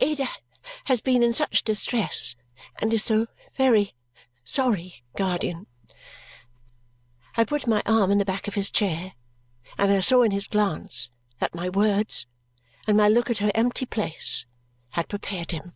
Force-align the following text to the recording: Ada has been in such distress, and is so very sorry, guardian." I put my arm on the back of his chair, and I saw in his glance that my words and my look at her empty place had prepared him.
Ada 0.00 0.28
has 0.86 1.00
been 1.00 1.22
in 1.22 1.32
such 1.32 1.62
distress, 1.62 2.34
and 2.80 2.92
is 2.92 3.04
so 3.04 3.28
very 3.54 3.94
sorry, 4.44 5.04
guardian." 5.16 5.68
I 7.36 7.44
put 7.44 7.68
my 7.68 7.84
arm 7.86 8.10
on 8.10 8.18
the 8.18 8.24
back 8.24 8.48
of 8.48 8.56
his 8.56 8.72
chair, 8.72 9.12
and 9.78 9.92
I 9.92 10.00
saw 10.00 10.24
in 10.24 10.32
his 10.32 10.48
glance 10.48 11.10
that 11.38 11.54
my 11.54 11.68
words 11.68 12.26
and 12.88 12.96
my 12.96 13.06
look 13.08 13.30
at 13.30 13.38
her 13.38 13.52
empty 13.54 13.86
place 13.86 14.46
had 14.94 15.08
prepared 15.08 15.52
him. 15.52 15.74